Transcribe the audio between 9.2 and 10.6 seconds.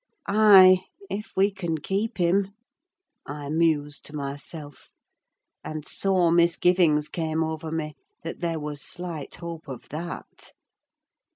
hope of that.